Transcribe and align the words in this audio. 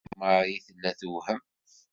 Marie 0.17 0.63
tella 0.65 0.91
tewhem. 0.99 1.41